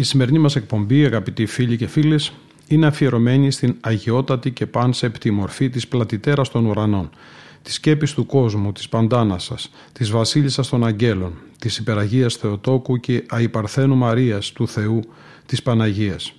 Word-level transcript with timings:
Η 0.00 0.02
σημερινή 0.02 0.38
μας 0.38 0.56
εκπομπή, 0.56 1.04
αγαπητοί 1.04 1.46
φίλοι 1.46 1.76
και 1.76 1.86
φίλες, 1.86 2.32
είναι 2.66 2.86
αφιερωμένη 2.86 3.50
στην 3.50 3.76
αγιότατη 3.80 4.50
και 4.50 4.66
πάνσεπτη 4.66 5.30
μορφή 5.30 5.68
της 5.68 5.88
πλατητέρας 5.88 6.48
των 6.48 6.66
ουρανών, 6.66 7.10
της 7.62 7.74
σκέπης 7.74 8.12
του 8.12 8.26
κόσμου, 8.26 8.72
της 8.72 8.88
παντάνασας, 8.88 9.70
της 9.92 10.10
βασίλισσας 10.10 10.68
των 10.68 10.84
αγγέλων, 10.84 11.32
της 11.58 11.78
υπεραγίας 11.78 12.34
Θεοτόκου 12.34 12.96
και 12.96 13.24
αϊπαρθένου 13.28 13.96
Μαρίας 13.96 14.52
του 14.52 14.68
Θεού, 14.68 15.00
της 15.46 15.62
Παναγίας. 15.62 16.32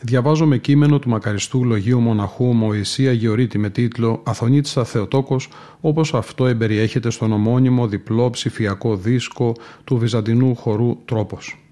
Διαβάζω 0.00 0.46
με 0.46 0.58
κείμενο 0.58 0.98
του 0.98 1.08
μακαριστού 1.08 1.64
λογίου 1.64 2.00
μοναχού 2.00 2.44
Μωυσία 2.44 3.12
Γεωρίτη 3.12 3.58
με 3.58 3.70
τίτλο 3.70 4.22
«Αθωνίτησα 4.24 4.84
Θεοτόκος» 4.84 5.48
όπως 5.80 6.14
αυτό 6.14 6.46
εμπεριέχεται 6.46 7.10
στον 7.10 7.32
ομώνυμο 7.32 7.88
διπλό 7.88 8.30
ψηφιακό 8.30 8.96
δίσκο 8.96 9.52
του 9.84 9.96
βυζαντινού 9.96 10.54
χορού 10.54 10.96
«Τρόπος». 11.04 11.69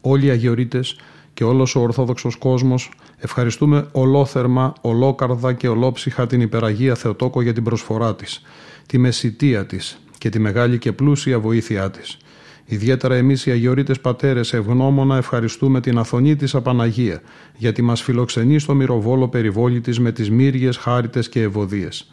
Όλοι 0.00 0.26
οι 0.26 0.30
αγιορείτες 0.30 0.96
και 1.34 1.44
όλος 1.44 1.74
ο 1.76 1.80
Ορθόδοξος 1.80 2.36
κόσμος 2.36 2.90
ευχαριστούμε 3.18 3.88
ολόθερμα, 3.92 4.72
ολόκαρδα 4.80 5.52
και 5.52 5.68
ολόψυχα 5.68 6.26
την 6.26 6.40
υπεραγία 6.40 6.94
Θεοτόκο 6.94 7.42
για 7.42 7.52
την 7.52 7.62
προσφορά 7.62 8.14
της, 8.14 8.42
τη 8.86 8.98
μεσητεία 8.98 9.66
της 9.66 10.00
και 10.18 10.28
τη 10.28 10.38
μεγάλη 10.38 10.78
και 10.78 10.92
πλούσια 10.92 11.40
βοήθειά 11.40 11.90
της. 11.90 12.18
Ιδιαίτερα 12.64 13.14
εμείς 13.14 13.46
οι 13.46 13.50
αγιορείτες 13.50 14.00
πατέρες 14.00 14.52
ευγνώμονα 14.52 15.16
ευχαριστούμε 15.16 15.80
την 15.80 15.98
αθωνή 15.98 16.36
της 16.36 16.54
Απαναγία 16.54 17.20
γιατί 17.56 17.82
μας 17.82 18.02
φιλοξενεί 18.02 18.58
στο 18.58 18.74
μυροβόλο 18.74 19.28
περιβόλη 19.28 19.80
της 19.80 20.00
με 20.00 20.12
τις 20.12 20.30
μύριες, 20.30 20.76
χάριτες 20.76 21.28
και 21.28 21.42
ευωδίες. 21.42 22.10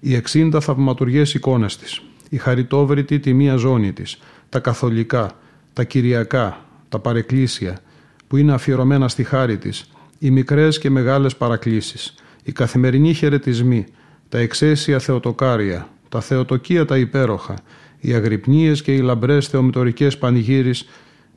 Οι 0.00 0.14
εξήντα 0.14 0.60
θαυματουργές 0.60 1.34
εικόνες 1.34 1.76
της, 1.76 2.02
η 2.28 2.36
χαριτόβρητη 2.36 3.18
τη 3.18 3.32
μία 3.32 3.56
ζώνη 3.56 3.92
της, 3.92 4.18
τα 4.48 4.58
καθολικά, 4.58 5.30
τα 5.72 5.84
κυριακά, 5.84 6.67
τα 6.88 6.98
παρεκκλήσια, 6.98 7.78
που 8.26 8.36
είναι 8.36 8.52
αφιερωμένα 8.52 9.08
στη 9.08 9.24
χάρη 9.24 9.58
της, 9.58 9.90
οι 10.18 10.30
μικρές 10.30 10.78
και 10.78 10.90
μεγάλες 10.90 11.36
παρακλήσεις, 11.36 12.14
οι 12.42 12.52
καθημερινοί 12.52 13.14
χαιρετισμοί, 13.14 13.86
τα 14.28 14.38
εξαίσια 14.38 14.98
θεοτοκάρια, 14.98 15.88
τα 16.08 16.20
θεοτοκία 16.20 16.84
τα 16.84 16.98
υπέροχα, 16.98 17.54
οι 18.00 18.14
αγρυπνίες 18.14 18.82
και 18.82 18.94
οι 18.94 19.00
λαμπρές 19.00 19.48
θεομητορικές 19.48 20.18
πανηγύρις 20.18 20.88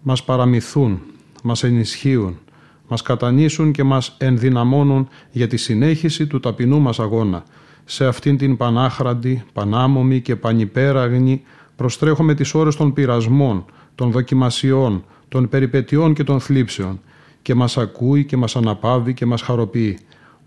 μας 0.01 0.23
παραμυθούν, 0.23 1.01
μας 1.43 1.63
ενισχύουν, 1.63 2.39
μας 2.87 3.01
κατανήσουν 3.01 3.71
και 3.71 3.83
μας 3.83 4.15
ενδυναμώνουν 4.17 5.07
για 5.31 5.47
τη 5.47 5.57
συνέχιση 5.57 6.27
του 6.27 6.39
ταπεινού 6.39 6.79
μας 6.79 6.99
αγώνα. 6.99 7.43
Σε 7.85 8.05
αυτήν 8.05 8.37
την 8.37 8.57
πανάχραντη, 8.57 9.43
πανάμομη 9.53 10.21
και 10.21 10.35
πανυπέραγνη 10.35 11.41
προστρέχουμε 11.75 12.33
τις 12.33 12.53
ώρες 12.53 12.75
των 12.75 12.93
πειρασμών, 12.93 13.65
των 13.95 14.11
δοκιμασιών, 14.11 15.03
των 15.31 15.49
περιπετειών 15.49 16.13
και 16.13 16.23
των 16.23 16.39
θλίψεων 16.39 16.99
και 17.41 17.55
μας 17.55 17.77
ακούει 17.77 18.25
και 18.25 18.37
μας 18.37 18.55
αναπαύει 18.55 19.13
και 19.13 19.25
μας 19.25 19.41
χαροποιεί. 19.41 19.97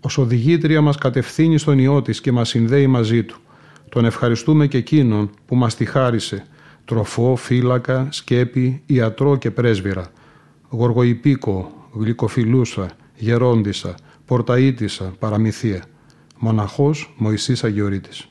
Ως 0.01 0.17
οδηγήτρια 0.17 0.81
μας 0.81 0.97
κατευθύνει 0.97 1.57
στον 1.57 1.79
Υιό 1.79 2.01
της 2.01 2.21
και 2.21 2.31
μας 2.31 2.49
συνδέει 2.49 2.87
μαζί 2.87 3.23
Του. 3.23 3.37
Τον 3.89 4.05
ευχαριστούμε 4.05 4.67
και 4.67 4.77
εκείνον 4.77 5.29
που 5.45 5.55
μας 5.55 5.75
τη 5.75 5.85
χάρισε, 5.85 6.45
τροφό, 6.85 7.35
φύλακα, 7.35 8.07
σκέπη, 8.11 8.81
ιατρό 8.85 9.35
και 9.35 9.51
πρέσβυρα, 9.51 10.11
γοργοϊπίκο, 10.69 11.87
γλυκοφιλούσα, 11.93 12.89
γερόντισα, 13.15 13.95
πορταΐτισα, 14.27 15.13
παραμυθία. 15.19 15.83
Μοναχός 16.37 17.13
Μωυσής 17.17 17.63
Αγιορείτης. 17.63 18.27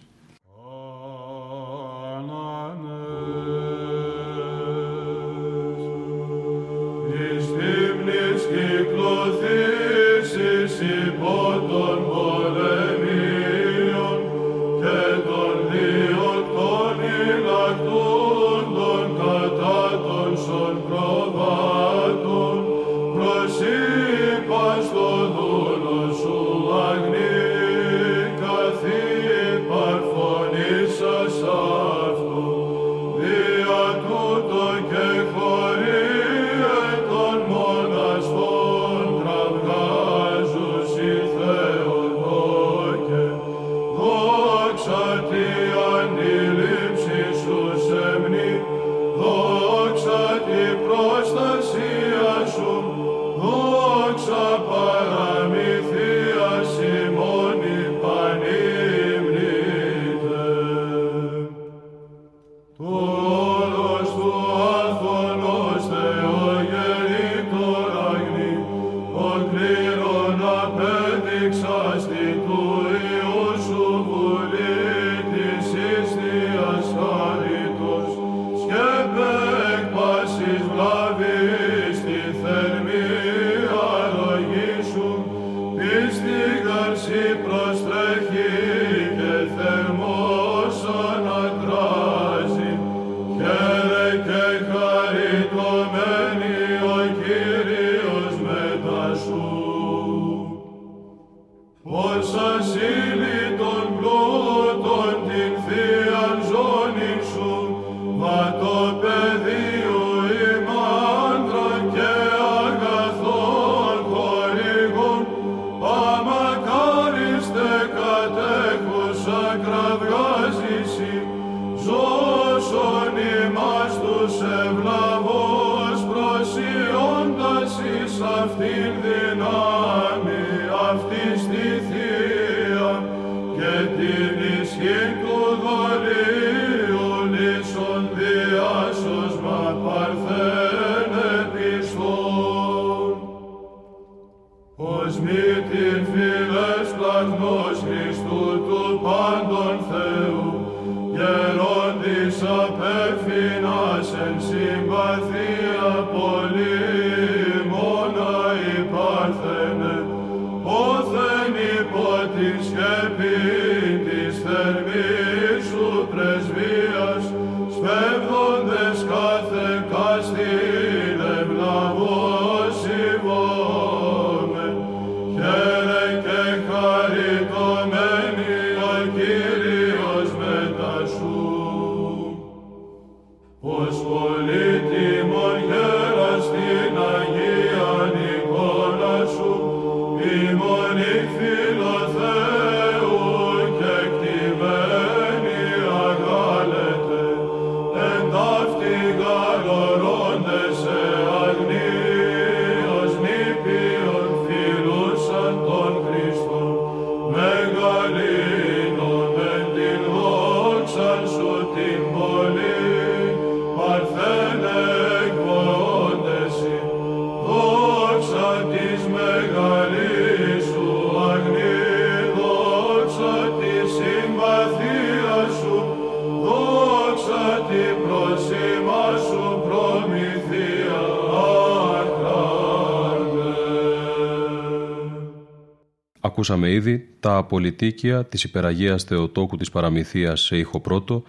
Ακούσαμε 236.45 236.71
ήδη 236.71 237.09
τα 237.21 237.37
απολυτίκια 237.37 238.25
της 238.25 238.45
υπεραγίας 238.45 239.05
Θεοτόκου 239.05 239.57
της 239.57 239.71
Παραμυθίας 239.71 240.41
σε 240.41 240.57
ήχο 240.57 240.81
πρώτο, 240.81 241.23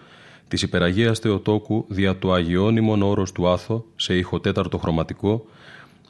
της 0.48 0.62
υπεραγίας 0.62 1.20
Θεοτόκου 1.20 1.86
δια 1.88 2.16
του 2.16 2.34
Αγιώνυμων 2.34 3.02
όρος 3.02 3.32
του 3.32 3.48
Άθο 3.48 3.86
σε 3.96 4.18
ήχο 4.18 4.40
τέταρτο 4.40 4.78
χρωματικό, 4.78 5.46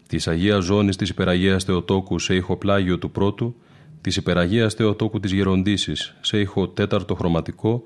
της 0.08 0.28
Αγίας 0.28 0.64
Ζώνης 0.64 0.96
της 0.96 1.10
υπεραγίας 1.10 1.64
Θεοτόκου 1.64 2.20
σε 2.20 2.36
ήχο 2.36 2.58
πλάγιο 2.58 2.98
του 2.98 3.12
πρώτου, 3.12 3.56
της 4.02 4.16
υπεραγίας 4.16 4.74
Θεοτόκου 4.74 5.20
της 5.20 5.32
Γεροντήσης 5.32 6.16
σε 6.22 6.40
ήχο 6.40 6.68
τέταρτο 6.68 7.16
χρωματικό 7.16 7.84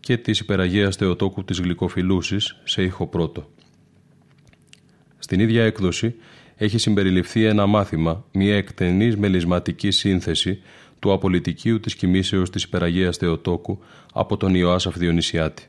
και 0.00 0.16
της 0.16 0.38
υπεραγίας 0.38 0.96
Θεοτόκου 0.96 1.44
της 1.44 1.60
Γλυκοφιλούσης 1.60 2.56
σε 2.64 2.82
ήχο 2.82 3.06
πρώτο. 3.06 3.50
Στην 5.18 5.40
ίδια 5.40 5.64
έκδοση 5.64 6.14
έχει 6.62 6.78
συμπεριληφθεί 6.78 7.44
ένα 7.44 7.66
μάθημα, 7.66 8.24
μια 8.32 8.56
εκτενής 8.56 9.16
μελισματική 9.16 9.90
σύνθεση 9.90 10.58
του 10.98 11.12
απολυτικίου 11.12 11.80
της 11.80 11.94
κοιμήσεως 11.94 12.50
της 12.50 12.62
υπεραγίας 12.62 13.16
Θεοτόκου 13.16 13.78
από 14.12 14.36
τον 14.36 14.54
Ιωάσαφ 14.54 14.96
Διονυσιάτη. 14.96 15.66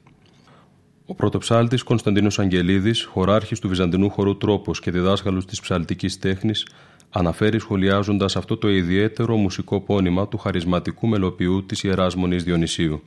Ο 1.06 1.16
πρωτοψάλτης 1.16 1.84
Κωνσταντίνος 1.84 2.40
Αγγελίδης, 2.40 3.04
χωράρχης 3.04 3.60
του 3.60 3.68
Βυζαντινού 3.68 4.10
χορού 4.10 4.38
Τρόπος 4.38 4.80
και 4.80 4.92
διδάσκαλος 4.92 5.46
της 5.46 5.60
ψαλτικής 5.62 6.20
τέχνης, 6.20 6.68
αναφέρει 7.10 7.60
σχολιάζοντας 7.60 8.36
αυτό 8.36 8.58
το 8.58 8.70
ιδιαίτερο 8.70 9.36
μουσικό 9.36 9.82
πόνημα 9.82 10.28
του 10.28 10.38
χαρισματικού 10.38 11.08
μελοποιού 11.08 11.66
της 11.66 11.84
Ιεράς 11.84 12.16
Μονής 12.16 12.44
Διονυσίου. 12.44 13.04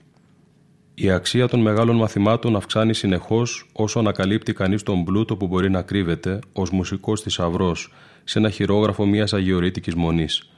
Η 0.98 1.10
αξία 1.10 1.48
των 1.48 1.60
μεγάλων 1.60 1.96
μαθημάτων 1.96 2.56
αυξάνει 2.56 2.94
συνεχώς 2.94 3.66
όσο 3.72 3.98
ανακαλύπτει 3.98 4.52
κανείς 4.52 4.82
τον 4.82 5.04
πλούτο 5.04 5.36
που 5.36 5.46
μπορεί 5.46 5.70
να 5.70 5.82
κρύβεται 5.82 6.38
ως 6.52 6.70
μουσικός 6.70 7.20
θησαυρός 7.20 7.92
σε 8.24 8.38
ένα 8.38 8.50
χειρόγραφο 8.50 9.06
μιας 9.06 9.32
αγιορείτικης 9.32 9.94
μονής. 9.94 10.50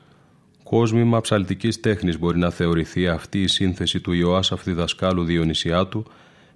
Κόσμημα 0.62 1.20
ψαλτικής 1.20 1.81
τέχνης 1.81 2.19
μπορεί 2.19 2.38
να 2.38 2.50
θεωρηθεί 2.50 3.08
αυτή 3.08 3.43
η 3.43 3.46
σύνθεση 3.46 4.00
του 4.00 4.12
Ιωάσαφ 4.12 4.64
διδασκάλου 4.64 5.25
Διονυσιάτου, 5.25 6.05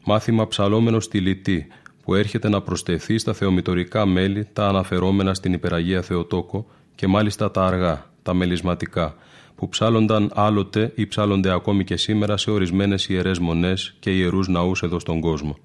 μάθημα 0.04 0.48
ψαλόμενο 0.48 1.00
στη 1.00 1.18
λιτή, 1.18 1.66
που 2.02 2.14
έρχεται 2.14 2.48
να 2.48 2.60
προσθεθεί 2.60 3.18
στα 3.18 3.32
θεομητορικά 3.32 4.06
μέλη 4.06 4.48
τα 4.52 4.68
αναφερόμενα 4.68 5.34
στην 5.34 5.52
υπεραγία 5.52 6.02
Θεοτόκο 6.02 6.66
και 6.94 7.06
μάλιστα 7.06 7.50
τα 7.50 7.64
αργά, 7.64 8.10
τα 8.22 8.34
μελισματικά, 8.34 9.16
που 9.62 9.68
ψάλλονταν 9.68 10.30
άλλοτε 10.34 10.92
ή 10.94 11.06
ψάλλονται 11.06 11.52
ακόμη 11.52 11.84
και 11.84 11.96
σήμερα 11.96 12.36
σε 12.36 12.50
ορισμένες 12.50 13.08
ιερές 13.08 13.38
μονές 13.38 13.94
και 14.00 14.10
ιερούς 14.16 14.48
ναούς 14.48 14.82
εδώ 14.82 14.98
στον 14.98 15.20
κόσμο. 15.20 15.56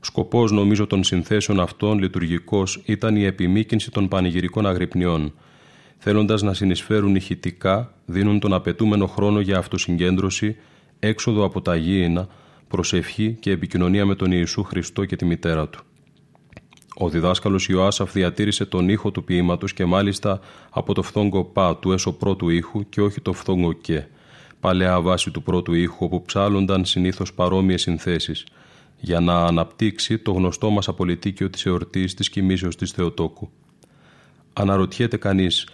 Σκοπός 0.00 0.52
νομίζω 0.52 0.86
των 0.86 1.04
συνθέσεων 1.04 1.60
αυτών 1.60 1.98
λειτουργικός 1.98 2.82
ήταν 2.84 3.16
η 3.16 3.24
επιμήκυνση 3.24 3.90
των 3.90 4.08
πανηγυρικών 4.08 4.66
αγρυπνιών. 4.66 5.32
Θέλοντας 5.98 6.42
να 6.42 6.54
συνεισφέρουν 6.54 7.14
ηχητικά, 7.14 7.94
δίνουν 8.06 8.40
τον 8.40 8.52
απαιτούμενο 8.52 9.06
χρόνο 9.06 9.40
για 9.40 9.58
αυτοσυγκέντρωση, 9.58 10.56
έξοδο 10.98 11.44
από 11.44 11.60
τα 11.60 11.76
γήινα, 11.76 12.28
προσευχή 12.68 13.36
και 13.40 13.50
επικοινωνία 13.50 14.06
με 14.06 14.14
τον 14.14 14.32
Ιησού 14.32 14.62
Χριστό 14.62 15.04
και 15.04 15.16
τη 15.16 15.24
μητέρα 15.24 15.68
του. 15.68 15.84
Ο 16.94 17.08
διδάσκαλος 17.08 17.68
Ιωάσαφ 17.68 18.12
διατήρησε 18.12 18.64
τον 18.64 18.88
ήχο 18.88 19.10
του 19.10 19.24
ποίηματος 19.24 19.72
και 19.72 19.84
μάλιστα 19.84 20.40
από 20.70 20.94
το 20.94 21.02
φθόγκο 21.02 21.44
πα 21.44 21.76
του 21.76 21.92
έσω 21.92 22.12
πρώτου 22.12 22.48
ήχου 22.48 22.88
και 22.88 23.00
όχι 23.00 23.20
το 23.20 23.32
φθόγκο 23.32 23.72
και, 23.72 24.04
παλαιά 24.60 25.00
βάση 25.00 25.30
του 25.30 25.42
πρώτου 25.42 25.74
ήχου 25.74 26.04
όπου 26.04 26.22
ψάλλονταν 26.22 26.84
συνήθως 26.84 27.34
παρόμοιες 27.34 27.82
συνθέσεις, 27.82 28.46
για 29.00 29.20
να 29.20 29.44
αναπτύξει 29.44 30.18
το 30.18 30.32
γνωστό 30.32 30.70
μας 30.70 30.88
απολυτίκιο 30.88 31.50
της 31.50 31.66
εορτής 31.66 32.14
της 32.14 32.28
κοιμήσεως 32.30 32.76
της 32.76 32.90
Θεοτόκου. 32.90 33.50
Αναρωτιέται 34.52 35.16
κανείς, 35.16 35.68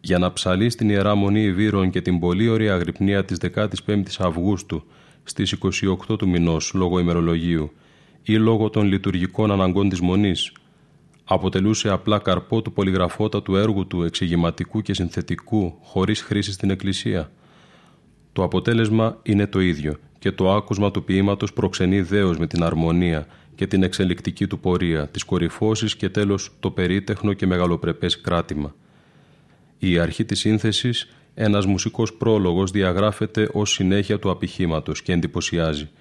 για 0.00 0.18
να 0.18 0.32
ψαλεί 0.32 0.70
στην 0.70 0.88
ιερά 0.88 1.14
μονή 1.14 1.42
Ιβύρων 1.42 1.90
και 1.90 2.00
την 2.00 2.18
πολύ 2.18 2.48
ωραία 2.48 2.74
αγρυπνία 2.74 3.24
της 3.24 3.38
15η 3.54 4.02
Αυγούστου 4.18 4.84
στις 5.22 5.56
28 6.08 6.18
του 6.18 6.28
μηνός 6.28 6.72
λόγω 6.74 6.98
ημερολογίου 6.98 7.72
ή 8.22 8.36
λόγω 8.36 8.70
των 8.70 8.86
λειτουργικών 8.86 9.50
αναγκών 9.50 9.88
της 9.88 10.00
Μονής, 10.00 10.52
αποτελούσε 11.28 11.88
απλά 11.88 12.18
καρπό 12.18 12.62
του 12.62 12.72
πολυγραφότατου 12.72 13.56
έργου 13.56 13.86
του 13.86 14.02
εξηγηματικού 14.02 14.82
και 14.82 14.94
συνθετικού 14.94 15.78
χωρίς 15.82 16.20
χρήση 16.22 16.52
στην 16.52 16.70
Εκκλησία. 16.70 17.30
Το 18.32 18.42
αποτέλεσμα 18.42 19.18
είναι 19.22 19.46
το 19.46 19.60
ίδιο 19.60 19.96
και 20.18 20.32
το 20.32 20.52
άκουσμα 20.52 20.90
του 20.90 21.04
ποίηματος 21.04 21.52
προξενεί 21.52 22.00
δέος 22.00 22.38
με 22.38 22.46
την 22.46 22.62
αρμονία 22.62 23.26
και 23.54 23.66
την 23.66 23.82
εξελικτική 23.82 24.46
του 24.46 24.58
πορεία, 24.58 25.08
τις 25.08 25.24
κορυφώσεις 25.24 25.96
και 25.96 26.08
τέλος 26.08 26.50
το 26.60 26.70
περίτεχνο 26.70 27.32
και 27.32 27.46
μεγαλοπρεπές 27.46 28.20
κράτημα. 28.20 28.74
Η 29.78 29.98
αρχή 29.98 30.24
της 30.24 30.38
σύνθεσης, 30.38 31.08
ένας 31.34 31.66
μουσικός 31.66 32.12
πρόλογος 32.12 32.70
διαγράφεται 32.70 33.48
ως 33.52 33.70
συνέχεια 33.70 34.18
του 34.18 34.30
απηχήματος 34.30 35.02
και 35.02 35.12
εντυπωσιάζει– 35.12 35.88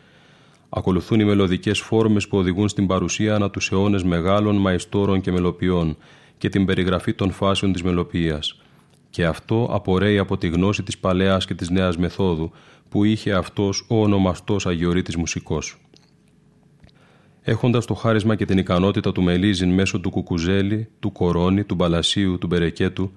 Ακολουθούν 0.70 1.20
οι 1.20 1.26
μελωδικές 1.26 1.80
φόρμες 1.80 2.28
που 2.28 2.38
οδηγούν 2.38 2.70
στην 2.70 2.88
παρουσία 2.88 3.36
ανά 3.36 3.50
τους 3.50 3.72
αιώνες 3.72 4.04
μεγάλων 4.04 4.56
μαϊστόρων 4.56 5.22
και 5.22 5.32
μελοποιών 5.32 5.98
και 6.38 6.50
την 6.50 6.66
περιγραφή 6.66 7.14
των 7.14 7.32
φάσεων 7.32 7.74
της 7.74 7.84
μελοποιίας. 7.84 8.62
Και 9.10 9.26
αυτό 9.26 9.70
απορρέει 9.72 10.18
από 10.18 10.38
τη 10.38 10.48
γνώση 10.48 10.84
της 10.84 10.98
παλαιάς 10.98 11.46
και 11.46 11.54
της 11.54 11.70
νέας 11.70 11.98
μεθόδου 11.98 12.52
που 12.90 13.04
είχε 13.04 13.34
αυτός 13.34 13.86
ο 13.88 14.02
ονομαστός 14.02 14.66
Αγιορείτης 14.66 15.16
μουσικός. 15.16 15.78
Έχοντας 17.42 17.86
το 17.86 17.94
χάρισμα 17.94 18.36
και 18.36 18.46
την 18.46 18.58
ικανότητα 18.58 19.12
του 19.12 19.22
Μελίζιν 19.22 19.74
μέσω 19.74 20.00
του 20.00 20.10
Κουκουζέλη, 20.10 20.90
του 21.00 21.12
Κορώνη, 21.12 21.64
του 21.64 21.76
Μπαλασίου, 21.76 22.38
του 22.38 22.48
Μπερεκέτου, 22.48 23.12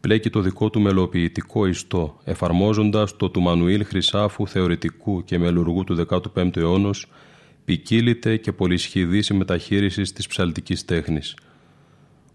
πλέκει 0.00 0.30
το 0.30 0.40
δικό 0.40 0.70
του 0.70 0.80
μελοποιητικό 0.80 1.66
ιστό, 1.66 2.20
εφαρμόζοντας 2.24 3.16
το 3.16 3.30
του 3.30 3.40
Μανουήλ 3.40 3.84
Χρυσάφου 3.84 4.46
θεωρητικού 4.48 5.24
και 5.24 5.38
μελουργού 5.38 5.84
του 5.84 6.06
15ου 6.08 6.56
αιώνα, 6.56 6.90
ποικίληται 7.64 8.36
και 8.36 8.52
πολυσχηδής 8.52 9.28
η 9.28 9.34
μεταχείριση 9.34 10.02
της 10.02 10.26
ψαλτικής 10.26 10.84
τέχνης. 10.84 11.34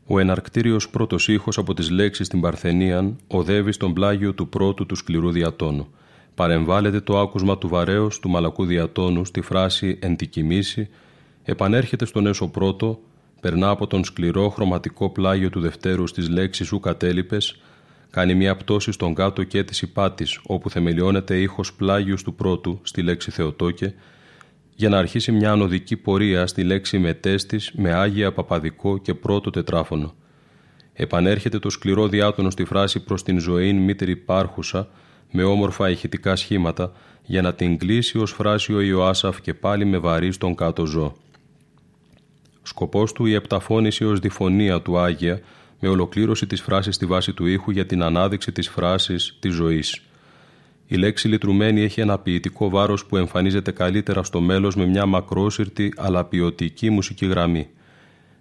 Ο 0.07 0.19
εναρκτήριος 0.19 0.89
πρώτος 0.89 1.27
ήχος 1.27 1.57
από 1.57 1.73
τις 1.73 1.89
λέξεις 1.89 2.25
στην 2.25 2.41
Παρθενίαν 2.41 3.17
οδεύει 3.27 3.71
στον 3.71 3.93
πλάγιο 3.93 4.33
του 4.33 4.49
πρώτου 4.49 4.85
του 4.85 4.95
σκληρού 4.95 5.31
διατόνου. 5.31 5.87
Παρεμβάλλεται 6.35 6.99
το 6.99 7.19
άκουσμα 7.19 7.57
του 7.57 7.67
βαρέως 7.67 8.19
του 8.19 8.29
μαλακού 8.29 8.65
διατόνου 8.65 9.25
στη 9.25 9.41
φράση 9.41 9.99
«εν 10.01 10.15
επανέρχεται 11.43 12.05
στον 12.05 12.27
έσω 12.27 12.47
πρώτο 12.47 12.99
περνά 13.41 13.69
από 13.69 13.87
τον 13.87 14.03
σκληρό 14.03 14.49
χρωματικό 14.49 15.09
πλάγιο 15.09 15.49
του 15.49 15.59
Δευτέρου 15.59 16.07
στις 16.07 16.29
λέξεις 16.29 16.71
«ου 16.71 16.79
κατέλειπες», 16.79 17.61
κάνει 18.09 18.35
μια 18.35 18.55
πτώση 18.55 18.91
στον 18.91 19.13
κάτω 19.13 19.43
και 19.43 19.63
της 19.63 19.81
υπάτης, 19.81 20.39
όπου 20.43 20.69
θεμελιώνεται 20.69 21.39
ήχος 21.39 21.73
πλάγιους 21.73 22.23
του 22.23 22.33
πρώτου 22.33 22.79
στη 22.83 23.01
λέξη 23.01 23.31
«Θεοτόκε», 23.31 23.93
για 24.75 24.89
να 24.89 24.97
αρχίσει 24.97 25.31
μια 25.31 25.51
ανωδική 25.51 25.97
πορεία 25.97 26.47
στη 26.47 26.63
λέξη 26.63 26.99
μετέστης 26.99 27.71
με 27.75 27.93
Άγια 27.93 28.31
Παπαδικό 28.31 28.97
και 28.97 29.13
πρώτο 29.13 29.49
τετράφωνο. 29.49 30.13
Επανέρχεται 30.93 31.59
το 31.59 31.69
σκληρό 31.69 32.07
διάτονο 32.07 32.49
στη 32.49 32.65
φράση 32.65 33.03
προς 33.03 33.23
την 33.23 33.39
ζωήν 33.39 33.77
μήτερη 33.77 34.11
υπάρχουσα 34.11 34.89
με 35.31 35.43
όμορφα 35.43 35.89
ηχητικά 35.89 36.35
σχήματα 36.35 36.91
για 37.25 37.41
να 37.41 37.53
την 37.53 37.77
κλείσει 37.77 38.17
ως 38.17 38.31
φράση 38.31 38.73
ο 38.73 38.81
Ιωάσαφ 38.81 39.41
και 39.41 39.53
πάλι 39.53 39.85
με 39.85 39.97
βαρύ 39.97 40.31
στον 40.31 40.55
κάτω 40.55 40.85
ζώ. 40.85 41.15
Σκοπός 42.63 43.13
του 43.13 43.25
η 43.25 43.33
επταφώνηση 43.33 44.05
ως 44.05 44.19
διφωνία 44.19 44.81
του 44.81 44.97
Άγια 44.97 45.41
με 45.79 45.87
ολοκλήρωση 45.89 46.47
της 46.47 46.61
φράσης 46.61 46.95
στη 46.95 47.05
βάση 47.05 47.33
του 47.33 47.45
ήχου 47.45 47.71
για 47.71 47.85
την 47.85 48.03
ανάδειξη 48.03 48.51
της 48.51 48.69
φράσης 48.69 49.37
της 49.39 49.53
ζωής. 49.53 50.01
Η 50.87 50.95
λέξη 50.95 51.27
λυτρουμένη 51.27 51.81
έχει 51.81 52.01
ένα 52.01 52.17
ποιητικό 52.19 52.69
βάρος 52.69 53.05
που 53.05 53.17
εμφανίζεται 53.17 53.71
καλύτερα 53.71 54.23
στο 54.23 54.41
μέλος 54.41 54.75
με 54.75 54.85
μια 54.85 55.05
μακρόσυρτη 55.05 55.93
αλλά 55.97 56.23
ποιοτική 56.23 56.89
μουσική 56.89 57.25
γραμμή. 57.25 57.67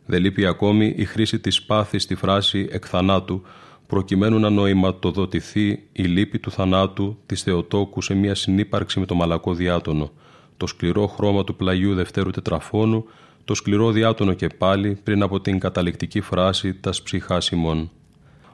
Δεν 0.06 0.20
λείπει 0.20 0.46
ακόμη 0.46 0.94
η 0.96 1.04
χρήση 1.04 1.38
της 1.38 1.62
πάθης 1.62 2.02
στη 2.02 2.14
φράση 2.14 2.68
«εκ 2.70 2.84
θανάτου» 2.88 3.42
προκειμένου 3.86 4.38
να 4.38 4.50
νοηματοδοτηθεί 4.50 5.82
η 5.92 6.02
λύπη 6.02 6.38
του 6.38 6.50
θανάτου 6.50 7.18
της 7.26 7.42
Θεοτόκου 7.42 8.02
σε 8.02 8.14
μια 8.14 8.34
συνύπαρξη 8.34 9.00
με 9.00 9.06
το 9.06 9.14
μαλακό 9.14 9.54
διάτονο, 9.54 10.12
το 10.56 10.66
σκληρό 10.66 11.06
χρώμα 11.06 11.44
του 11.44 11.56
πλαγιού 11.56 11.94
δευτέρου 11.94 12.30
τετραφώνου, 12.30 13.04
το 13.50 13.56
σκληρό 13.56 13.90
διάτονο 13.90 14.32
και 14.32 14.46
πάλι 14.46 14.98
πριν 15.04 15.22
από 15.22 15.40
την 15.40 15.58
καταληκτική 15.58 16.20
φράση 16.20 16.74
«τας 16.74 17.02
ψυχάς 17.02 17.48
ημών». 17.48 17.90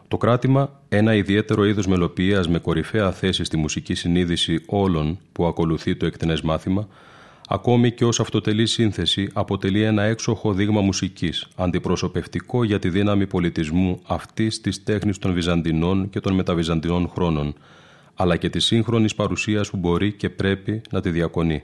Το 0.08 0.16
κράτημα, 0.16 0.80
ένα 0.88 1.14
ιδιαίτερο 1.14 1.64
είδος 1.64 1.86
μελοποιίας 1.86 2.48
με 2.48 2.58
κορυφαία 2.58 3.12
θέση 3.12 3.44
στη 3.44 3.56
μουσική 3.56 3.94
συνείδηση 3.94 4.62
όλων 4.66 5.18
που 5.32 5.46
ακολουθεί 5.46 5.96
το 5.96 6.06
εκτενές 6.06 6.40
μάθημα, 6.40 6.88
ακόμη 7.48 7.92
και 7.92 8.04
ως 8.04 8.20
αυτοτελή 8.20 8.66
σύνθεση, 8.66 9.30
αποτελεί 9.32 9.82
ένα 9.82 10.02
έξοχο 10.02 10.52
δείγμα 10.52 10.80
μουσικής, 10.80 11.48
αντιπροσωπευτικό 11.56 12.64
για 12.64 12.78
τη 12.78 12.88
δύναμη 12.88 13.26
πολιτισμού 13.26 14.00
αυτής 14.06 14.60
της 14.60 14.82
τέχνης 14.82 15.18
των 15.18 15.32
Βυζαντινών 15.32 16.10
και 16.10 16.20
των 16.20 16.34
μεταβυζαντινών 16.34 17.08
χρόνων, 17.08 17.54
αλλά 18.14 18.36
και 18.36 18.50
της 18.50 18.64
σύγχρονης 18.64 19.14
παρουσίας 19.14 19.70
που 19.70 19.76
μπορεί 19.76 20.12
και 20.12 20.30
πρέπει 20.30 20.80
να 20.90 21.00
τη 21.00 21.10
διακονεί. 21.10 21.62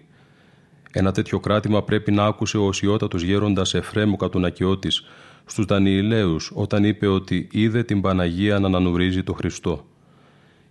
Ένα 0.94 1.12
τέτοιο 1.12 1.40
κράτημα 1.40 1.82
πρέπει 1.82 2.12
να 2.12 2.24
άκουσε 2.24 2.58
ο 2.58 2.66
οσιότατος 2.66 3.22
γέροντας 3.22 3.74
Εφρέμου 3.74 4.16
Κατουνακιώτης 4.16 5.04
στους 5.44 5.64
Δανιηλαίους 5.64 6.50
όταν 6.54 6.84
είπε 6.84 7.06
ότι 7.06 7.48
είδε 7.50 7.82
την 7.82 8.00
Παναγία 8.00 8.58
να 8.58 8.66
ανανουρίζει 8.66 9.22
το 9.22 9.32
Χριστό. 9.32 9.86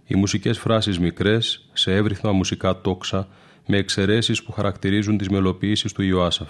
Οι 0.07 0.15
μουσικές 0.15 0.59
φράσεις 0.59 0.99
μικρές, 0.99 1.69
σε 1.73 1.95
εύρυθμα 1.95 2.31
μουσικά 2.31 2.81
τόξα, 2.81 3.27
με 3.67 3.77
εξαιρέσεις 3.77 4.43
που 4.43 4.51
χαρακτηρίζουν 4.51 5.17
τις 5.17 5.29
μελοποιήσεις 5.29 5.91
του 5.91 6.01
Ιωάσαφ. 6.01 6.49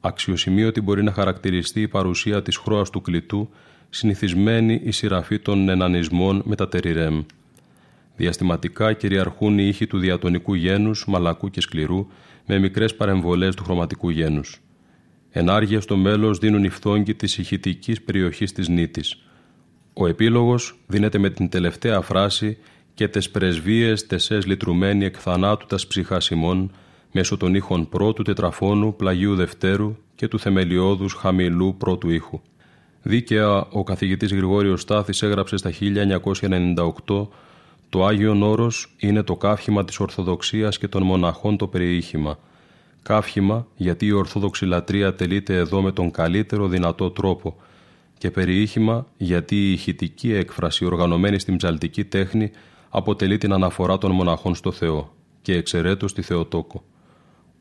Αξιοσημείωτη 0.00 0.80
μπορεί 0.80 1.02
να 1.02 1.12
χαρακτηριστεί 1.12 1.80
η 1.80 1.88
παρουσία 1.88 2.42
της 2.42 2.56
χρώας 2.56 2.90
του 2.90 3.00
κλητού, 3.00 3.48
συνηθισμένη 3.90 4.80
η 4.84 4.90
σειραφή 4.90 5.38
των 5.38 5.68
ενανισμών 5.68 6.42
με 6.44 6.54
τα 6.56 6.68
τεριρέμ. 6.68 7.22
Διαστηματικά 8.16 8.92
κυριαρχούν 8.92 9.58
οι 9.58 9.66
ήχοι 9.68 9.86
του 9.86 9.98
διατονικού 9.98 10.54
γένους, 10.54 11.04
μαλακού 11.06 11.50
και 11.50 11.60
σκληρού, 11.60 12.06
με 12.46 12.58
μικρές 12.58 12.94
παρεμβολές 12.94 13.54
του 13.54 13.64
χρωματικού 13.64 14.10
γένους. 14.10 14.60
Ενάργεια 15.30 15.80
στο 15.80 15.96
μέλος 15.96 16.38
δίνουν 16.38 16.64
οι 16.64 16.68
φθόγγοι 16.68 17.14
της 17.14 17.38
ηχητικής 17.38 18.02
περιοχής 18.02 18.52
της 18.52 18.68
νήτης. 18.68 19.24
Ο 19.92 20.06
επίλογος 20.06 20.78
δίνεται 20.86 21.18
με 21.18 21.30
την 21.30 21.48
τελευταία 21.48 22.00
φράση 22.00 22.58
και 22.94 23.08
τες 23.08 23.30
πρεσβείες 23.30 24.06
τεσές 24.06 24.46
λυτρουμένοι 24.46 25.04
εκ 25.04 25.16
θανάτου 25.18 25.66
τας 25.66 25.86
ψυχάς 25.86 26.28
ημών, 26.28 26.72
μέσω 27.12 27.36
των 27.36 27.54
ήχων 27.54 27.88
πρώτου 27.88 28.22
τετραφώνου, 28.22 28.96
πλαγίου 28.96 29.34
δευτέρου 29.34 29.96
και 30.14 30.28
του 30.28 30.38
θεμελιώδους 30.38 31.12
χαμηλού 31.12 31.76
πρώτου 31.76 32.10
ήχου. 32.10 32.40
Δίκαια 33.02 33.66
ο 33.70 33.84
καθηγητής 33.84 34.32
Γρηγόριος 34.32 34.80
Στάθης 34.80 35.22
έγραψε 35.22 35.56
στα 35.56 35.70
1998 35.70 37.28
«Το 37.94 38.04
Άγιον 38.04 38.42
Όρος 38.42 38.94
είναι 38.98 39.22
το 39.22 39.36
κάφημα 39.36 39.84
της 39.84 40.00
Ορθοδοξίας 40.00 40.78
και 40.78 40.88
των 40.88 41.02
μοναχών 41.02 41.56
το 41.56 41.66
περιήχημα» 41.66 42.38
Κάφημα 43.02 43.66
γιατί 43.76 44.06
η 44.06 44.12
Ορθόδοξη 44.12 44.64
λατρεία 44.64 45.14
τελείται 45.14 45.56
εδώ 45.56 45.82
με 45.82 45.92
τον 45.92 46.10
καλύτερο 46.10 46.68
δυνατό 46.68 47.10
τρόπο 47.10 47.56
και 48.18 48.30
περιήχημα 48.30 49.06
γιατί 49.16 49.56
η 49.56 49.72
ηχητική 49.72 50.32
έκφραση 50.32 50.84
οργανωμένη 50.84 51.38
στην 51.38 51.56
ψαλτική 51.56 52.04
τέχνη 52.04 52.50
αποτελεί 52.88 53.38
την 53.38 53.52
αναφορά 53.52 53.98
των 53.98 54.10
μοναχών 54.10 54.54
στο 54.54 54.72
Θεό 54.72 55.14
και 55.42 55.54
εξαιρέτως 55.54 56.10
στη 56.10 56.22
Θεοτόκο. 56.22 56.84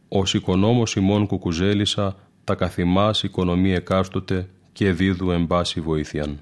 Ως 0.07 0.33
οικονόμος 0.33 0.95
ημών 0.95 1.27
κουκουζέλησα 1.27 2.15
τα 2.43 2.55
καθημάς 2.55 3.23
οικονομία 3.23 3.75
εκάστοτε 3.75 4.49
και 4.71 4.91
δίδου 4.91 5.31
εμπάση 5.31 5.81
βοήθειαν. 5.81 6.39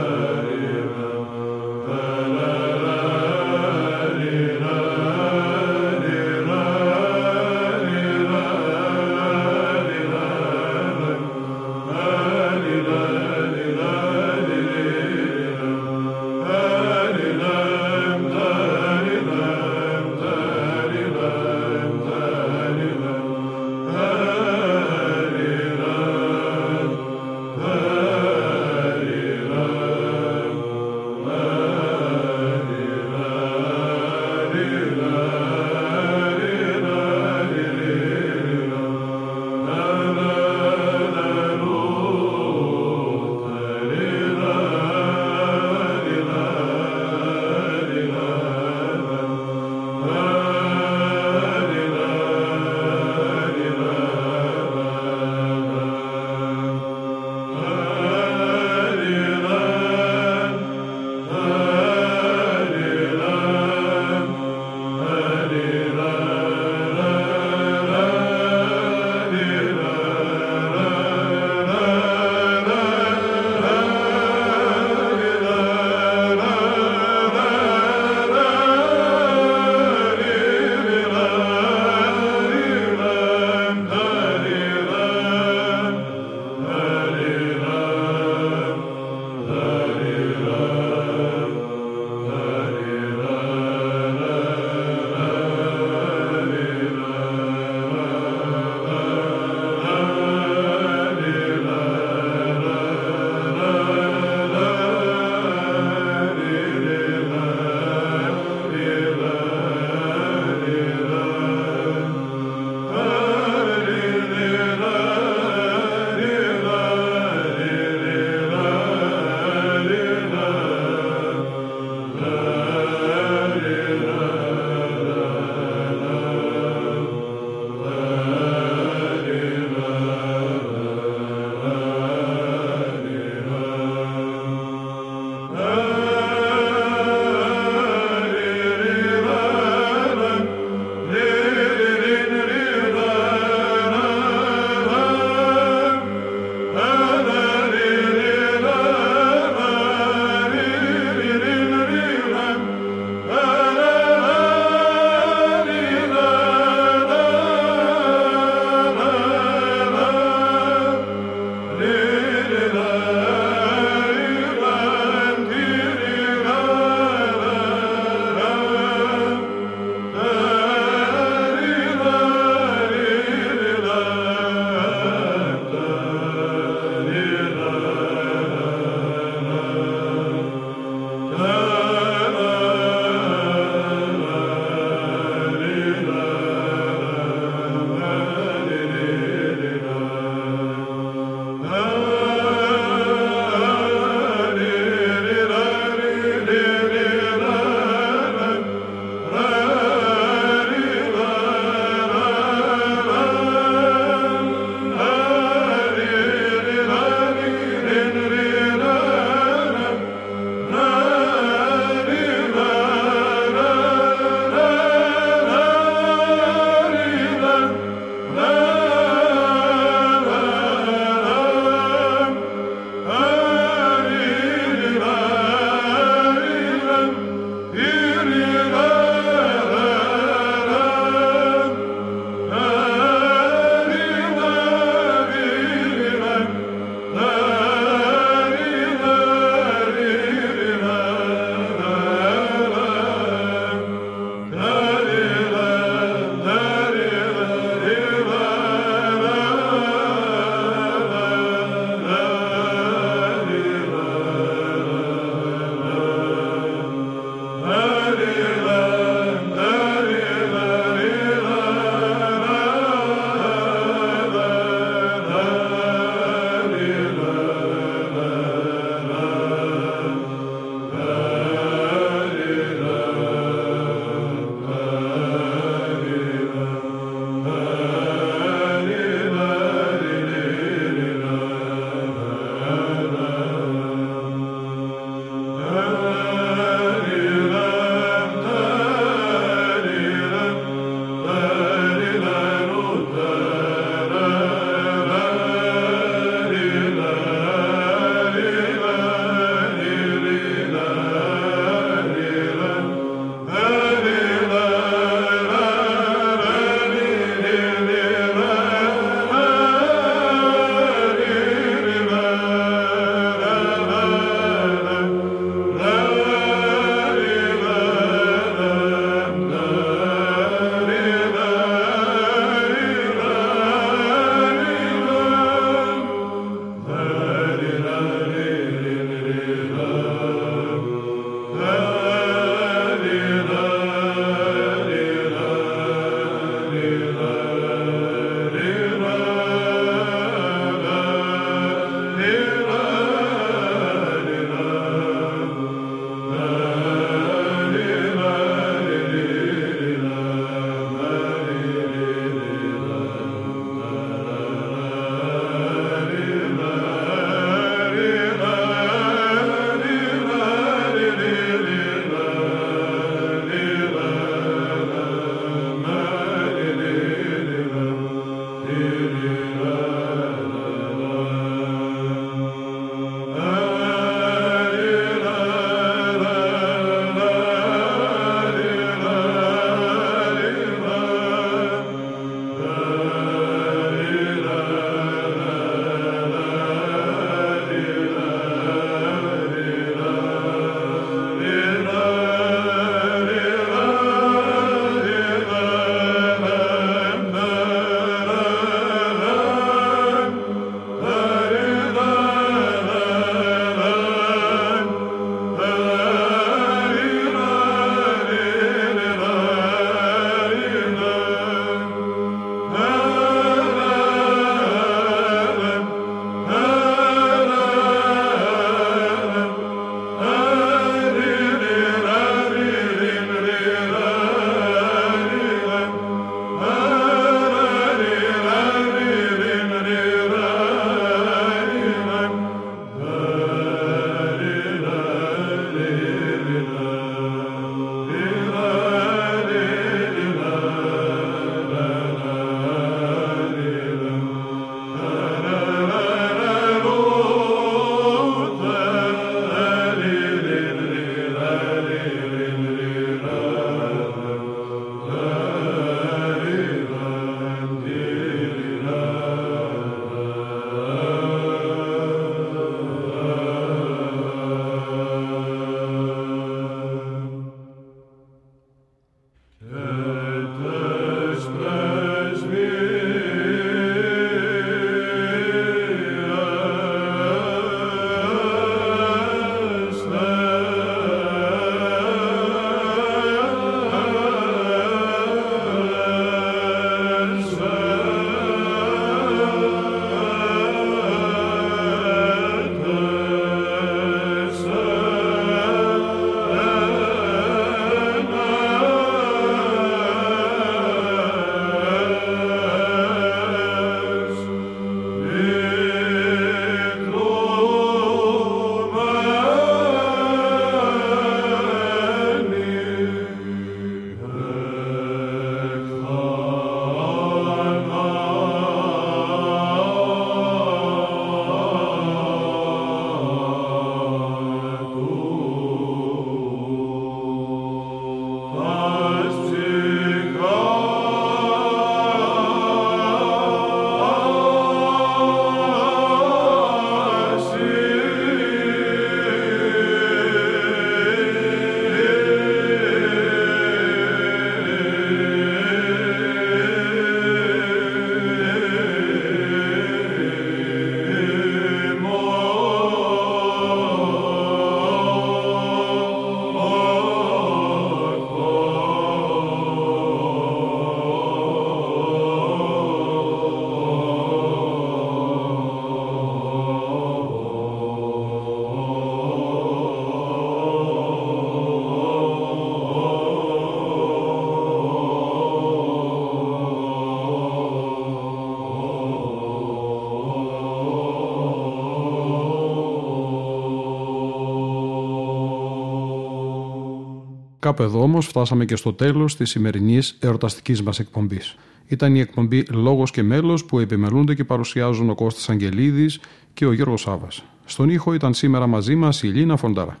Κάπου 587.68 587.82
εδώ 587.82 588.02
όμως 588.02 588.26
φτάσαμε 588.26 588.64
και 588.64 588.76
στο 588.76 588.92
τέλος 588.92 589.36
της 589.36 589.50
σημερινής 589.50 590.16
εορταστικής 590.20 590.82
μας 590.82 590.98
εκπομπής. 590.98 591.56
Ήταν 591.86 592.14
η 592.14 592.20
εκπομπή 592.20 592.64
«Λόγος 592.70 593.10
και 593.10 593.22
μέλος» 593.22 593.64
που 593.64 593.78
επιμελούνται 593.78 594.34
και 594.34 594.44
παρουσιάζουν 594.44 595.10
ο 595.10 595.14
Κώστας 595.14 595.48
Αγγελίδης 595.48 596.20
και 596.54 596.66
ο 596.66 596.72
Γιώργος 596.72 597.00
Σάβας. 597.00 597.44
Στον 597.64 597.88
ήχο 597.88 598.14
ήταν 598.14 598.34
σήμερα 598.34 598.66
μαζί 598.66 598.94
μας 598.94 599.22
η 599.22 599.26
Λίνα 599.26 599.56
Φοντάρα. 599.56 600.00